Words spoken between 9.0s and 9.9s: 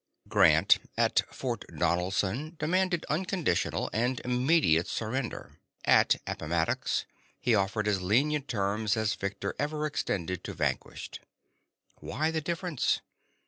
victor ever